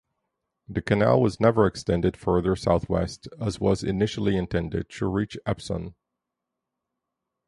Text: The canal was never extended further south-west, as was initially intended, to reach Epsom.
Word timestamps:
The 0.67 0.81
canal 0.81 1.21
was 1.21 1.39
never 1.39 1.67
extended 1.67 2.17
further 2.17 2.55
south-west, 2.55 3.27
as 3.39 3.59
was 3.59 3.83
initially 3.83 4.35
intended, 4.35 4.89
to 4.93 5.05
reach 5.05 5.37
Epsom. 5.45 5.93